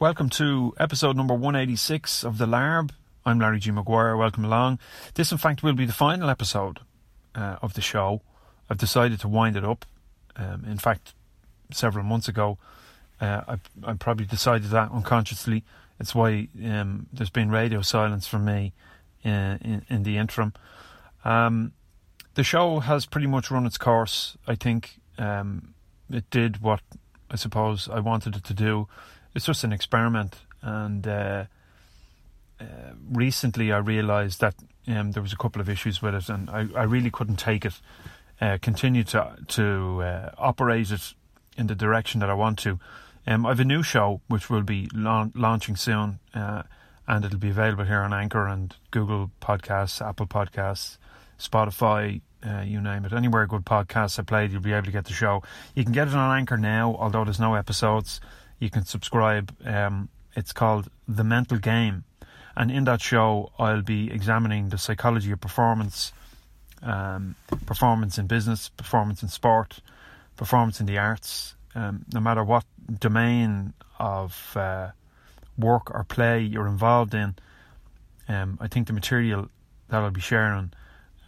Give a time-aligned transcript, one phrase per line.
[0.00, 2.90] welcome to episode number 186 of The Larb.
[3.26, 3.70] I'm Larry G.
[3.70, 4.16] Maguire.
[4.16, 4.78] Welcome along.
[5.12, 6.80] This, in fact, will be the final episode
[7.34, 8.22] uh, of the show.
[8.70, 9.84] I've decided to wind it up.
[10.36, 11.12] Um, in fact,
[11.70, 12.56] several months ago,
[13.20, 15.64] uh, I, I probably decided that unconsciously.
[16.00, 18.72] It's why um, there's been radio silence from me
[19.22, 20.54] in, uh, in, in the interim.
[21.26, 21.72] Um,
[22.36, 24.38] the show has pretty much run its course.
[24.46, 25.74] I think um,
[26.10, 26.80] it did what
[27.30, 28.88] I suppose I wanted it to do
[29.34, 30.36] it's just an experiment.
[30.62, 31.44] And uh,
[32.60, 32.64] uh,
[33.10, 34.54] recently, I realised that
[34.86, 37.64] um, there was a couple of issues with it, and I, I really couldn't take
[37.64, 37.80] it.
[38.40, 41.14] Uh, continue to to uh, operate it
[41.58, 42.78] in the direction that I want to.
[43.26, 46.62] Um, I have a new show which will be la- launching soon, uh,
[47.06, 50.96] and it'll be available here on Anchor and Google Podcasts, Apple Podcasts,
[51.38, 53.12] Spotify, uh, you name it.
[53.12, 55.42] Anywhere good podcasts are played, you'll be able to get the show.
[55.74, 58.20] You can get it on Anchor now, although there's no episodes
[58.60, 59.52] you can subscribe.
[59.64, 62.04] Um, it's called The Mental Game.
[62.56, 66.12] And in that show, I'll be examining the psychology of performance,
[66.82, 67.34] um,
[67.66, 69.80] performance in business, performance in sport,
[70.36, 71.54] performance in the arts.
[71.74, 72.64] Um, no matter what
[72.98, 74.90] domain of uh,
[75.58, 77.36] work or play you're involved in,
[78.28, 79.48] um, I think the material
[79.88, 80.72] that I'll be sharing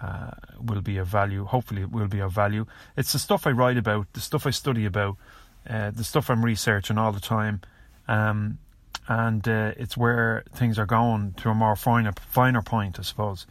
[0.00, 1.44] uh, will be of value.
[1.44, 2.66] Hopefully, it will be of value.
[2.96, 5.16] It's the stuff I write about, the stuff I study about,
[5.68, 7.60] uh, the stuff I'm researching all the time,
[8.08, 8.58] um,
[9.08, 13.46] and uh, it's where things are going to a more finer finer point, I suppose.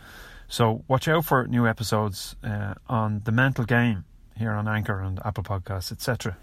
[0.48, 4.06] So watch out for new episodes uh, on the mental game
[4.38, 6.38] here on Anchor and Apple Podcasts, etc.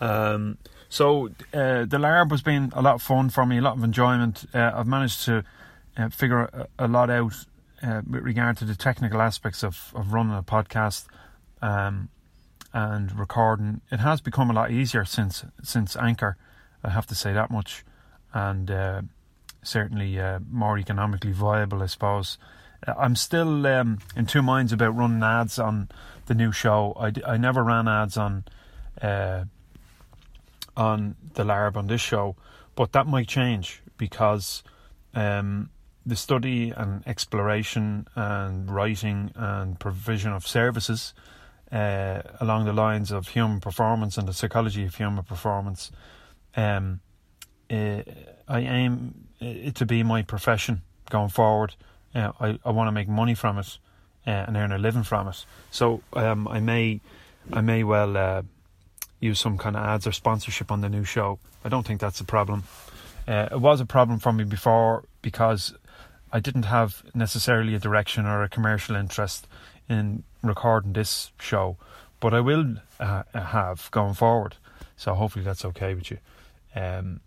[0.00, 3.76] Um, so uh, the Larb has been a lot of fun for me, a lot
[3.76, 4.44] of enjoyment.
[4.52, 5.44] Uh, I've managed to
[6.10, 7.32] figure a, a, lot out
[7.82, 11.06] with regard to the technical aspects of, of running a podcast.
[11.62, 12.10] Um,
[12.76, 13.80] and recording.
[13.90, 16.36] It has become a lot easier since since Anchor.
[16.84, 17.84] I have to say that much,
[18.34, 19.02] and uh,
[19.62, 22.36] certainly uh, more economically viable, I suppose.
[22.86, 25.88] Uh, I'm still um, in two minds about running ads on
[26.26, 26.94] the new show.
[27.00, 28.44] I, d- I never ran ads on
[29.00, 29.44] uh,
[30.76, 32.36] on the Larb on this show,
[32.74, 34.62] but that might change because
[35.14, 35.70] um,
[36.04, 41.14] the study and exploration and writing and provision of services
[41.72, 45.90] uh, along the lines of human performance and the psychology of human performance.
[46.56, 47.00] Um,
[47.70, 48.02] uh,
[48.48, 51.74] I aim it to be my profession going forward.
[52.14, 53.78] Uh, I, I want to make money from it
[54.26, 55.44] uh, and earn a living from it.
[55.70, 57.00] So um, I may
[57.52, 58.42] I may well uh,
[59.20, 61.38] use some kind of ads or sponsorship on the new show.
[61.64, 62.64] I don't think that's a problem.
[63.28, 65.74] Uh, it was a problem for me before because
[66.32, 69.46] I didn't have necessarily a direction or a commercial interest
[69.88, 71.76] in recording this show,
[72.20, 74.56] but I will uh, have going forward.
[74.96, 76.18] So hopefully that's okay with you.
[76.74, 77.20] Um,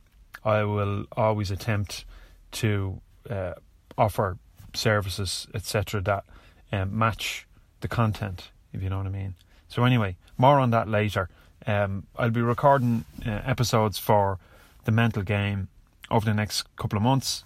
[0.43, 2.05] I will always attempt
[2.53, 3.53] to uh,
[3.97, 4.37] offer
[4.73, 6.23] services, etc., that
[6.71, 7.47] um, match
[7.81, 9.35] the content, if you know what I mean.
[9.67, 11.29] So anyway, more on that later.
[11.67, 14.39] Um, I'll be recording uh, episodes for
[14.85, 15.67] the mental game
[16.09, 17.43] over the next couple of months,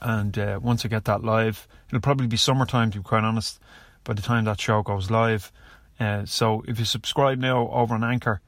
[0.00, 3.60] and uh, once I get that live, it'll probably be summertime to be quite honest
[4.04, 5.50] by the time that show goes live.
[5.98, 8.40] Uh, so if you subscribe now over on Anchor,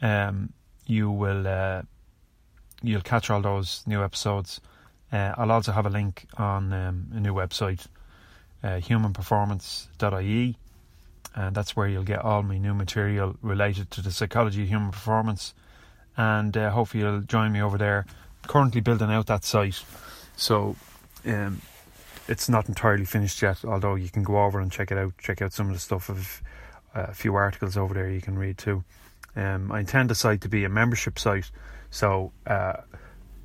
[0.00, 0.52] um,
[0.86, 1.82] you will uh,
[2.82, 4.60] you'll catch all those new episodes.
[5.12, 7.86] Uh, I'll also have a link on um, a new website,
[8.62, 10.56] uh, humanperformance.ie,
[11.34, 14.90] and that's where you'll get all my new material related to the psychology of human
[14.90, 15.54] performance.
[16.16, 18.06] And uh, hopefully you'll join me over there.
[18.46, 19.82] Currently building out that site,
[20.36, 20.76] so
[21.24, 21.62] um,
[22.28, 25.12] it's not entirely finished yet, although you can go over and check it out.
[25.18, 26.42] Check out some of the stuff of
[26.94, 28.84] uh, a few articles over there you can read too.
[29.34, 31.50] Um, I intend the site to be a membership site,
[31.90, 32.74] so uh,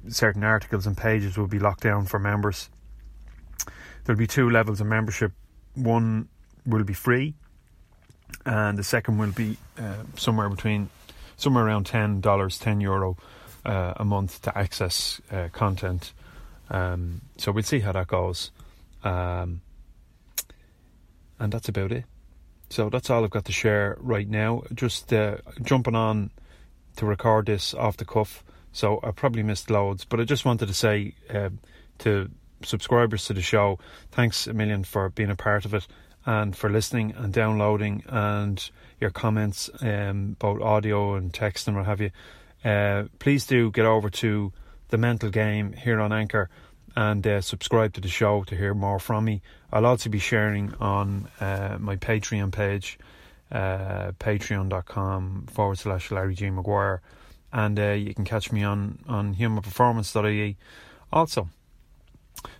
[0.09, 2.69] certain articles and pages will be locked down for members.
[4.03, 5.31] There'll be two levels of membership.
[5.75, 6.27] One
[6.65, 7.35] will be free,
[8.45, 10.89] and the second will be uh, somewhere between
[11.37, 13.17] somewhere around ten dollars, ten euro
[13.65, 16.13] uh, a month to access uh, content.
[16.69, 18.51] Um, so we'll see how that goes.
[19.03, 19.61] Um,
[21.39, 22.05] and that's about it.
[22.69, 24.63] So that's all I've got to share right now.
[24.73, 26.31] Just uh, jumping on
[26.97, 28.43] to record this off the cuff.
[28.71, 31.49] So I probably missed loads, but I just wanted to say uh,
[31.99, 32.29] to
[32.63, 33.79] subscribers to the show,
[34.11, 35.87] thanks a million for being a part of it
[36.25, 41.85] and for listening and downloading and your comments, um, both audio and text and what
[41.85, 42.11] have you.
[42.65, 44.51] Uh, please do get over to
[44.89, 46.49] the mental game here on Anchor
[46.97, 49.39] and uh, subscribe to the show to hear more from me.
[49.71, 52.97] I'll also be sharing on uh, my Patreon page,
[53.51, 56.49] uh, patreon.com forward slash Larry G.
[56.49, 57.01] Maguire.
[57.53, 60.57] and uh, you can catch me on on humanperformance.ie
[61.13, 61.49] also.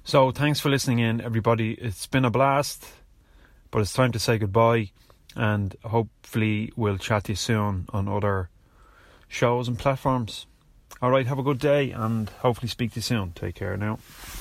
[0.04, 1.74] So thanks for listening in, everybody.
[1.74, 2.86] It's been a blast,
[3.72, 4.92] but it's time to say goodbye,
[5.36, 8.50] and hopefully we'll chat to you soon on other
[9.28, 10.46] shows and platforms.
[11.00, 13.32] All right, have a good day, and hopefully speak to you soon.
[13.34, 14.00] Take care now.